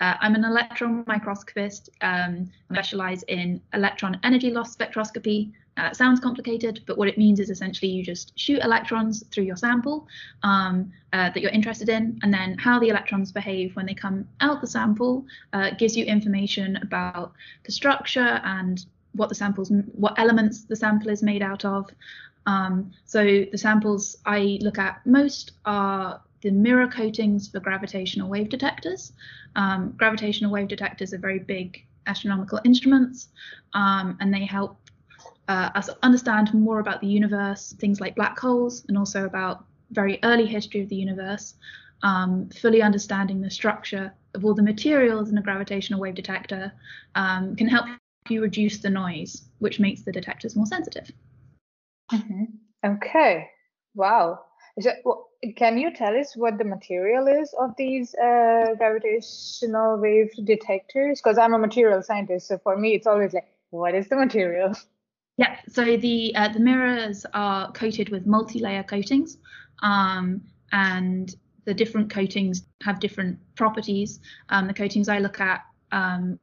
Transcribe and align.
uh, 0.00 0.14
I'm 0.20 0.34
an 0.34 0.44
electron 0.44 1.04
microscopist. 1.06 1.90
Um, 2.00 2.50
I 2.70 2.74
specialize 2.74 3.22
in 3.24 3.60
electron 3.72 4.18
energy 4.22 4.50
loss 4.50 4.76
spectroscopy. 4.76 5.52
Now, 5.76 5.84
that 5.84 5.96
sounds 5.96 6.20
complicated, 6.20 6.80
but 6.86 6.96
what 6.96 7.08
it 7.08 7.18
means 7.18 7.38
is 7.38 7.50
essentially 7.50 7.90
you 7.90 8.02
just 8.02 8.38
shoot 8.38 8.60
electrons 8.62 9.24
through 9.30 9.44
your 9.44 9.56
sample 9.56 10.06
um, 10.42 10.90
uh, 11.12 11.30
that 11.30 11.40
you're 11.40 11.50
interested 11.50 11.88
in, 11.90 12.18
and 12.22 12.32
then 12.32 12.56
how 12.56 12.78
the 12.78 12.88
electrons 12.88 13.30
behave 13.30 13.76
when 13.76 13.84
they 13.84 13.94
come 13.94 14.26
out 14.40 14.60
the 14.60 14.66
sample 14.66 15.24
uh, 15.52 15.70
gives 15.78 15.96
you 15.96 16.04
information 16.04 16.76
about 16.76 17.32
the 17.64 17.72
structure 17.72 18.40
and 18.44 18.86
what 19.12 19.28
the 19.28 19.34
samples, 19.34 19.70
what 19.92 20.18
elements 20.18 20.64
the 20.64 20.76
sample 20.76 21.10
is 21.10 21.22
made 21.22 21.42
out 21.42 21.64
of. 21.64 21.90
Um, 22.46 22.92
so 23.04 23.44
the 23.50 23.58
samples 23.58 24.16
I 24.24 24.58
look 24.62 24.78
at 24.78 25.04
most 25.04 25.52
are 25.64 26.22
the 26.46 26.52
mirror 26.52 26.86
coatings 26.86 27.48
for 27.48 27.58
gravitational 27.58 28.28
wave 28.28 28.48
detectors. 28.48 29.12
Um, 29.56 29.92
gravitational 29.96 30.52
wave 30.52 30.68
detectors 30.68 31.12
are 31.12 31.18
very 31.18 31.40
big 31.40 31.84
astronomical 32.06 32.60
instruments, 32.64 33.30
um, 33.74 34.16
and 34.20 34.32
they 34.32 34.44
help 34.44 34.78
uh, 35.48 35.70
us 35.74 35.90
understand 36.04 36.54
more 36.54 36.78
about 36.78 37.00
the 37.00 37.08
universe, 37.08 37.74
things 37.80 38.00
like 38.00 38.14
black 38.14 38.38
holes, 38.38 38.84
and 38.86 38.96
also 38.96 39.24
about 39.24 39.64
very 39.90 40.20
early 40.22 40.46
history 40.46 40.80
of 40.82 40.88
the 40.88 40.94
universe. 40.94 41.54
Um, 42.04 42.48
fully 42.50 42.80
understanding 42.80 43.40
the 43.40 43.50
structure 43.50 44.12
of 44.34 44.44
all 44.44 44.54
the 44.54 44.62
materials 44.62 45.30
in 45.30 45.38
a 45.38 45.42
gravitational 45.42 45.98
wave 45.98 46.14
detector 46.14 46.72
um, 47.16 47.56
can 47.56 47.66
help 47.66 47.86
you 48.28 48.40
reduce 48.40 48.78
the 48.78 48.90
noise, 48.90 49.48
which 49.58 49.80
makes 49.80 50.02
the 50.02 50.12
detectors 50.12 50.54
more 50.54 50.66
sensitive. 50.66 51.10
Mm-hmm. 52.12 52.44
Okay. 52.84 53.48
Wow. 53.96 54.44
So, 54.78 55.25
can 55.56 55.78
you 55.78 55.92
tell 55.94 56.16
us 56.16 56.36
what 56.36 56.58
the 56.58 56.64
material 56.64 57.26
is 57.26 57.54
of 57.58 57.74
these 57.76 58.14
uh, 58.14 58.74
gravitational 58.76 59.98
wave 59.98 60.30
detectors? 60.44 61.20
Because 61.20 61.38
I'm 61.38 61.54
a 61.54 61.58
material 61.58 62.02
scientist, 62.02 62.48
so 62.48 62.58
for 62.58 62.76
me, 62.76 62.94
it's 62.94 63.06
always 63.06 63.32
like, 63.32 63.48
what 63.70 63.94
is 63.94 64.08
the 64.08 64.16
material? 64.16 64.74
Yeah. 65.38 65.58
So 65.68 65.98
the 65.98 66.34
uh, 66.34 66.48
the 66.48 66.60
mirrors 66.60 67.26
are 67.34 67.70
coated 67.72 68.08
with 68.08 68.24
multi-layer 68.24 68.82
coatings, 68.82 69.36
um, 69.82 70.40
and 70.72 71.36
the 71.66 71.74
different 71.74 72.10
coatings 72.10 72.62
have 72.82 73.00
different 73.00 73.38
properties. 73.54 74.20
Um, 74.48 74.66
the 74.66 74.72
coatings 74.72 75.10
I 75.10 75.18
look 75.18 75.38
at 75.38 75.60
um, 75.92 76.38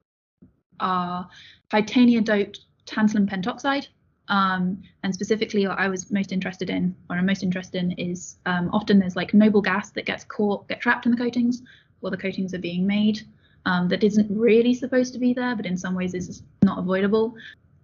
are 0.80 1.28
titanium 1.72 2.24
doped 2.24 2.60
tantalum 2.86 3.28
pentoxide, 3.28 3.88
um, 4.30 4.82
and 5.04 5.14
specifically, 5.14 5.68
what 5.68 5.80
I 5.80 5.90
was 5.90 6.12
most 6.12 6.32
interested 6.32 6.70
in, 6.70 6.96
or 7.10 7.18
I'm 7.18 7.26
most 7.26 7.44
interested 7.44 7.84
in, 7.84 7.92
is 7.94 8.38
um, 8.46 8.70
often 8.72 9.00
there's 9.00 9.16
like 9.16 9.34
noble 9.34 9.62
gas 9.62 9.92
that 9.92 10.06
gets 10.06 10.24
caught, 10.24 10.68
get 10.68 10.80
trapped 10.80 11.06
in 11.06 11.12
the 11.12 11.18
coatings, 11.18 11.62
while 12.00 12.12
the 12.12 12.18
coatings 12.18 12.54
are 12.54 12.60
being 12.60 12.88
made. 12.88 13.22
Um, 13.66 13.88
that 13.88 14.04
isn't 14.04 14.30
really 14.30 14.74
supposed 14.74 15.14
to 15.14 15.20
be 15.20 15.34
there, 15.34 15.56
but 15.56 15.66
in 15.66 15.78
some 15.78 15.96
ways 15.96 16.14
is 16.14 16.44
not 16.64 16.80
avoidable. 16.80 17.36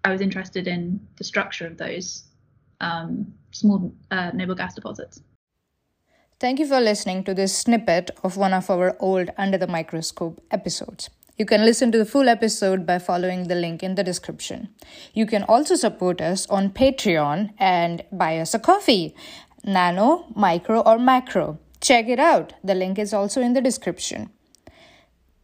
I 0.03 0.11
was 0.11 0.19
interested 0.19 0.67
in 0.67 0.99
the 1.15 1.23
structure 1.23 1.65
of 1.65 1.77
those 1.77 2.25
um, 2.81 3.33
small 3.51 3.93
uh, 4.11 4.31
noble 4.33 4.55
gas 4.55 4.75
deposits. 4.75 5.21
Thank 6.39 6.59
you 6.59 6.67
for 6.67 6.79
listening 6.79 7.23
to 7.25 7.33
this 7.33 7.57
snippet 7.57 8.11
of 8.23 8.37
one 8.37 8.53
of 8.53 8.69
our 8.69 8.95
old 8.99 9.29
Under 9.37 9.57
the 9.57 9.67
Microscope 9.67 10.41
episodes. 10.51 11.09
You 11.39 11.45
can 11.45 11.63
listen 11.63 11.89
to 11.93 11.97
the 11.97 12.05
full 12.05 12.27
episode 12.27 12.85
by 12.85 12.99
following 12.99 13.47
the 13.47 13.55
link 13.55 13.81
in 13.81 13.95
the 13.95 14.03
description. 14.03 14.67
You 15.13 15.25
can 15.25 15.43
also 15.43 15.75
support 15.75 16.19
us 16.19 16.45
on 16.47 16.71
Patreon 16.71 17.53
and 17.57 18.03
buy 18.11 18.39
us 18.39 18.53
a 18.53 18.59
coffee, 18.59 19.15
nano, 19.63 20.25
micro, 20.35 20.81
or 20.81 20.99
macro. 20.99 21.57
Check 21.79 22.09
it 22.09 22.19
out. 22.19 22.51
The 22.61 22.75
link 22.75 22.99
is 22.99 23.13
also 23.13 23.41
in 23.41 23.53
the 23.53 23.61
description. 23.61 24.31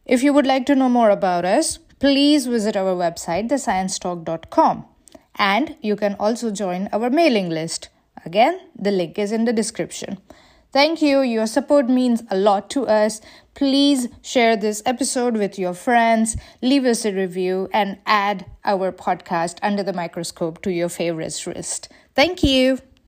If 0.04 0.22
you 0.22 0.34
would 0.34 0.46
like 0.46 0.66
to 0.66 0.74
know 0.74 0.90
more 0.90 1.08
about 1.08 1.46
us, 1.46 1.78
please 1.98 2.46
visit 2.46 2.76
our 2.76 2.94
website, 2.94 3.48
thesciencetalk.com. 3.48 4.84
And 5.36 5.76
you 5.80 5.96
can 5.96 6.14
also 6.20 6.50
join 6.50 6.90
our 6.92 7.08
mailing 7.08 7.48
list. 7.48 7.88
Again, 8.26 8.60
the 8.78 8.90
link 8.90 9.18
is 9.18 9.32
in 9.32 9.46
the 9.46 9.52
description. 9.54 10.18
Thank 10.76 11.00
you. 11.00 11.22
Your 11.22 11.46
support 11.46 11.88
means 11.88 12.22
a 12.30 12.36
lot 12.36 12.68
to 12.72 12.86
us. 12.86 13.22
Please 13.54 14.08
share 14.20 14.58
this 14.58 14.82
episode 14.84 15.34
with 15.38 15.58
your 15.58 15.72
friends, 15.72 16.36
leave 16.60 16.84
us 16.84 17.06
a 17.06 17.12
review, 17.14 17.70
and 17.72 17.96
add 18.04 18.44
our 18.62 18.92
podcast 18.92 19.56
under 19.62 19.82
the 19.82 19.94
microscope 19.94 20.60
to 20.60 20.70
your 20.70 20.90
favorites 20.90 21.46
list. 21.46 21.88
Thank 22.14 22.42
you. 22.42 22.78